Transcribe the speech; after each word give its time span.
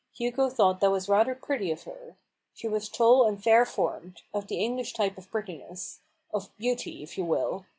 Hugo 0.17 0.49
thought 0.49 0.79
that 0.79 0.89
was 0.89 1.07
rather 1.07 1.35
pretty 1.35 1.69
of 1.69 1.83
her. 1.83 2.15
She 2.55 2.67
was 2.67 2.89
tall 2.89 3.27
and 3.27 3.39
fair 3.39 3.67
formed; 3.67 4.23
of 4.33 4.47
the 4.47 4.55
English 4.59 4.93
type 4.93 5.15
of 5.15 5.29
prettiness— 5.29 5.99
of 6.33 6.49
beauty, 6.57 7.03
if 7.03 7.19
you 7.19 7.23
will 7.23 7.67